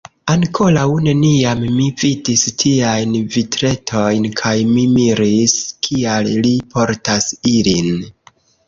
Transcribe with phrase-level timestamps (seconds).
[0.35, 5.55] Ankoraŭ neniam mi vidis tiajn vitretojn kaj mi miris,
[5.91, 7.97] kial li portas ilin.